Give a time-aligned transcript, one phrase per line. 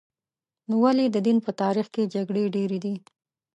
[0.67, 2.93] نو ولې د دین په تاریخ کې جګړې ډېرې دي؟